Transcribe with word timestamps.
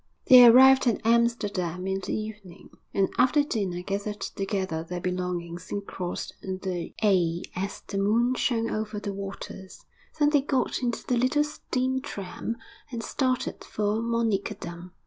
III 0.01 0.23
They 0.37 0.45
arrived 0.47 0.87
at 0.87 1.05
Amsterdam 1.05 1.85
in 1.85 1.99
the 1.99 2.11
evening, 2.15 2.71
and, 2.91 3.07
after 3.19 3.43
dinner, 3.43 3.83
gathered 3.83 4.19
together 4.21 4.83
their 4.83 4.99
belongings 4.99 5.71
and 5.71 5.85
crossed 5.85 6.33
the 6.41 6.91
Ij 7.03 7.43
as 7.55 7.81
the 7.81 7.99
moon 7.99 8.33
shone 8.33 8.67
over 8.71 8.99
the 8.99 9.13
waters; 9.13 9.85
then 10.17 10.31
they 10.31 10.41
got 10.41 10.81
into 10.81 11.05
the 11.05 11.17
little 11.17 11.43
steam 11.43 12.01
tram 12.01 12.57
and 12.91 13.03
started 13.03 13.63
for 13.63 13.97
Monnickendam. 14.01 14.89